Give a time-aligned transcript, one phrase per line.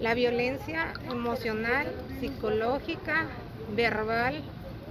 [0.00, 3.26] La violencia emocional, psicológica,
[3.74, 4.40] verbal,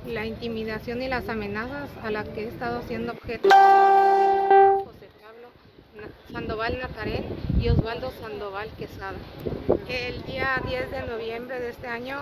[0.06, 3.48] la intimidación y las amenazas a las que he estado siendo objeto.
[3.48, 5.48] José Pablo
[6.30, 7.26] Sandoval Nazarén
[7.58, 9.16] y Osvaldo Sandoval Quesada.
[9.88, 12.18] El día 10 de noviembre de este año,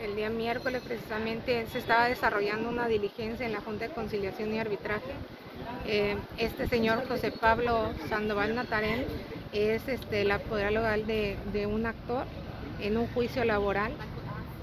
[0.00, 4.60] el día miércoles precisamente, se estaba desarrollando una diligencia en la Junta de Conciliación y
[4.60, 5.10] Arbitraje.
[5.88, 9.06] Eh, este señor José Pablo Sandoval Natarén
[9.52, 12.24] es este, el apoderado legal de, de un actor
[12.80, 13.92] en un juicio laboral.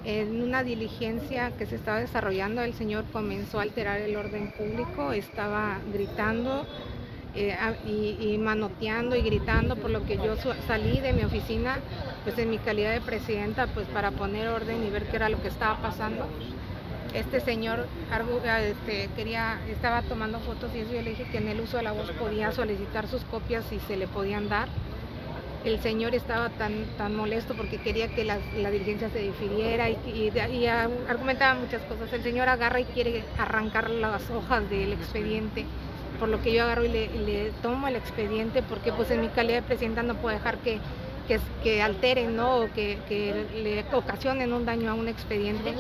[0.04, 5.12] En una diligencia que se estaba desarrollando, el señor comenzó a alterar el orden público,
[5.14, 6.64] estaba gritando
[7.34, 10.36] eh, y, y manoteando y gritando, por lo que yo
[10.68, 11.80] salí de mi oficina,
[12.24, 15.42] pues en mi calidad de presidenta, pues para poner orden y ver qué era lo
[15.42, 16.28] que estaba pasando
[17.16, 17.88] este señor
[18.62, 21.84] este, quería, estaba tomando fotos y eso yo le dije que en el uso de
[21.84, 24.68] la voz podía solicitar sus copias y se le podían dar.
[25.64, 30.32] El señor estaba tan, tan molesto porque quería que la, la diligencia se difiriera y,
[31.10, 32.12] argumentaba muchas cosas.
[32.14, 35.66] El señor agarra y quiere arrancar las hojas del expediente,
[36.20, 39.62] por lo que yo agarro y le, tomo el expediente porque pues en mi calidad
[39.62, 40.80] de presidenta no puedo dejar que,
[41.64, 42.58] que, alteren ¿no?
[42.58, 45.74] o que le ocasionen un daño a un expediente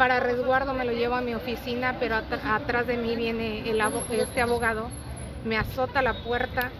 [0.00, 3.62] para resguardo me lo llevo a mi oficina, pero at- atrás de mí viene
[4.12, 4.88] este abogado,
[5.44, 6.70] me azota la puerta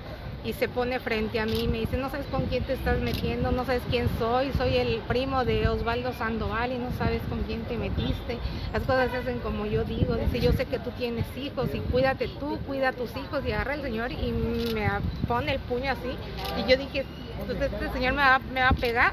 [0.42, 3.52] y se pone frente a mí me dice, no sabes con quién te estás metiendo,
[3.52, 7.60] no sabes quién soy, soy el primo de Osvaldo Sandoval y no sabes con quién
[7.64, 8.38] te metiste.
[8.72, 11.80] Las cosas se hacen como yo digo, dice, yo sé que tú tienes hijos y
[11.80, 14.32] cuídate tú, cuida a tus hijos y agarra el señor y
[14.72, 14.88] me
[15.28, 16.08] pone el puño así
[16.58, 17.04] y yo dije,
[17.44, 19.12] pues este señor me va, me va a pegar.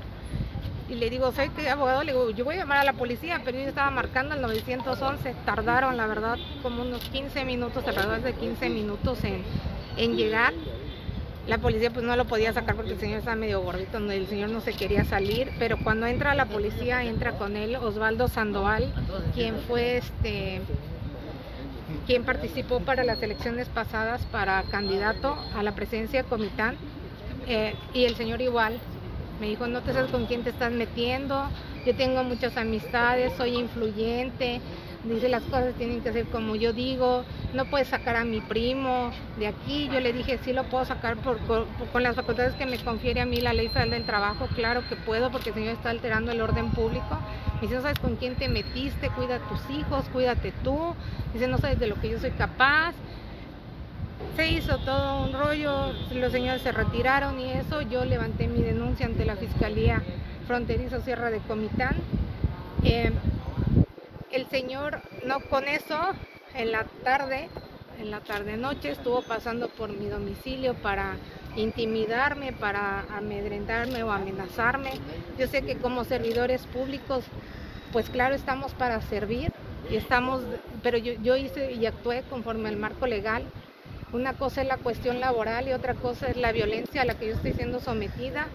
[0.89, 3.57] Y le digo, soy abogado, le digo, yo voy a llamar a la policía, pero
[3.57, 5.35] yo estaba marcando el 911.
[5.45, 9.43] Tardaron, la verdad, como unos 15 minutos, alrededor de 15 minutos en,
[9.97, 10.53] en llegar.
[11.45, 14.49] La policía pues no lo podía sacar porque el señor estaba medio gordito, el señor
[14.49, 18.93] no se quería salir, pero cuando entra la policía, entra con él Osvaldo Sandoval,
[19.33, 20.61] quien fue este
[22.05, 26.75] quien participó para las elecciones pasadas para candidato a la presidencia de Comitán,
[27.47, 28.77] eh, y el señor igual,
[29.39, 31.47] me dijo, no te sabes con quién te estás metiendo,
[31.85, 34.61] yo tengo muchas amistades, soy influyente,
[35.03, 39.11] dice las cosas tienen que ser como yo digo, no puedes sacar a mi primo
[39.39, 42.55] de aquí, yo le dije, sí lo puedo sacar por, por- por- con las facultades
[42.55, 45.55] que me confiere a mí la ley federal del trabajo, claro que puedo porque el
[45.55, 47.17] señor está alterando el orden público,
[47.55, 50.93] me dice, no sabes con quién te metiste, cuida a tus hijos, cuídate tú,
[51.33, 52.93] dice, no sabes de lo que yo soy capaz,
[54.35, 59.05] se hizo todo un rollo, los señores se retiraron y eso, yo levanté mi denuncia
[59.05, 60.03] ante la Fiscalía
[60.45, 61.95] Fronterizo Sierra de Comitán.
[62.83, 63.11] Eh,
[64.31, 65.99] el señor, no con eso,
[66.53, 67.49] en la tarde,
[67.99, 71.15] en la tarde noche, estuvo pasando por mi domicilio para
[71.55, 74.91] intimidarme, para amedrentarme o amenazarme.
[75.39, 77.23] Yo sé que como servidores públicos,
[77.91, 79.51] pues claro, estamos para servir
[79.89, 80.41] y estamos,
[80.83, 83.43] pero yo, yo hice y actué conforme al marco legal.
[84.13, 87.27] Una cosa es la cuestión laboral y otra cosa es la violencia a la que
[87.27, 88.47] yo estoy siendo sometida,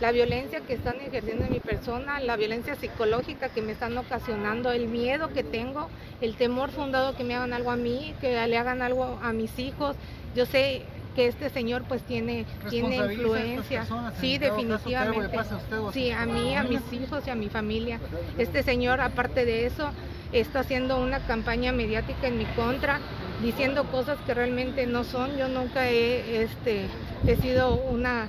[0.00, 4.70] la violencia que están ejerciendo en mi persona, la violencia psicológica que me están ocasionando,
[4.70, 5.88] el miedo que tengo,
[6.20, 9.58] el temor fundado que me hagan algo a mí, que le hagan algo a mis
[9.58, 9.96] hijos.
[10.36, 10.82] Yo sé
[11.16, 13.80] que este señor pues tiene, tiene influencia.
[13.80, 15.36] personas, Sí, caso definitivamente.
[15.36, 17.98] pase a Sí, a mí, a mis hijos y a mi familia.
[18.38, 19.90] Este señor, aparte de eso,
[20.32, 23.00] está haciendo una campaña mediática en mi contra,
[23.42, 25.36] diciendo cosas que realmente no son.
[25.36, 26.86] Yo nunca he, este,
[27.26, 28.28] he sido una,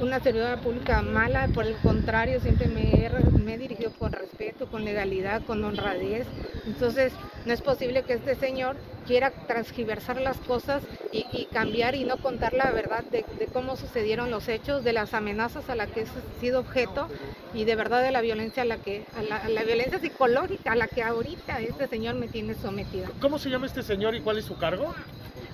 [0.00, 4.66] una servidora pública mala, por el contrario, siempre me he, me he dirigido con respeto,
[4.66, 6.26] con legalidad, con honradez.
[6.66, 7.12] Entonces,
[7.46, 8.76] no es posible que este señor
[9.06, 10.82] quiera transgiversar las cosas
[11.12, 14.92] y, y cambiar y no contar la verdad de, de cómo sucedieron los hechos, de
[14.92, 16.06] las amenazas a las que he
[16.40, 17.08] sido objeto
[17.54, 20.72] y de verdad de la violencia a la que, a la, a la violencia psicológica
[20.72, 23.08] a la que ahorita este señor me tiene sometida.
[23.20, 24.94] ¿Cómo se llama este señor y cuál es su cargo?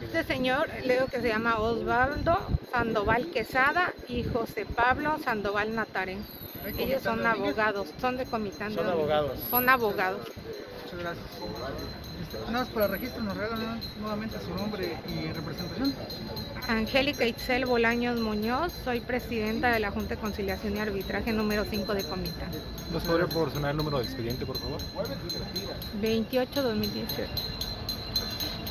[0.05, 2.39] Este señor, le digo que se llama Osvaldo
[2.71, 6.25] Sandoval Quesada y José Pablo Sandoval Natarén.
[6.79, 8.73] Ellos son abogados, son de Comitán.
[8.75, 9.39] Son abogados.
[9.51, 10.21] Son abogados.
[10.85, 11.27] Muchas gracias.
[12.23, 15.95] Este, nada más para registro, nos regalan nuevamente su nombre y representación.
[16.69, 21.95] Angélica Itzel Bolaños Muñoz, soy presidenta de la Junta de Conciliación y Arbitraje número 5
[21.95, 22.51] de Comitán.
[22.93, 24.81] ¿Nos podría proporcionar el número de expediente, por favor?
[26.03, 27.64] 28-2018.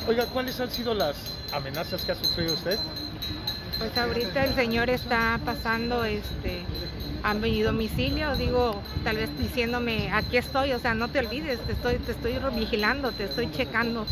[0.06, 1.16] Oiga, ¿cuáles han sido las
[1.52, 2.78] amenazas que ha sufrido usted?
[3.78, 6.62] Pues ahorita el señor está pasando este
[7.22, 11.72] a mi domicilio, digo, tal vez diciéndome, aquí estoy, o sea, no te olvides, te
[11.72, 14.04] estoy, te estoy vigilando, te estoy checando.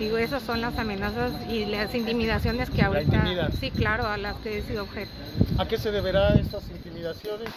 [0.00, 3.52] Digo, esas son las amenazas y las intimidaciones que La ahorita, intimidan.
[3.60, 5.12] sí, claro, a las que he sido objeto.
[5.58, 7.48] ¿A qué se deberá estas intimidaciones?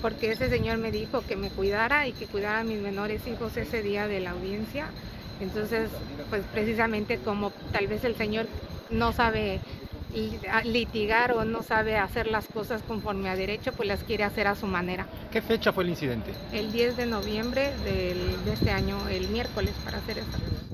[0.00, 3.56] porque ese señor me dijo que me cuidara y que cuidara a mis menores hijos
[3.56, 4.86] ese día de la audiencia.
[5.40, 5.88] Entonces,
[6.30, 8.46] pues precisamente como tal vez el señor
[8.90, 9.60] no sabe
[10.64, 14.54] litigar o no sabe hacer las cosas conforme a derecho, pues las quiere hacer a
[14.56, 15.06] su manera.
[15.30, 16.32] ¿Qué fecha fue el incidente?
[16.52, 20.67] El 10 de noviembre del- de este año, el miércoles para hacer exacto.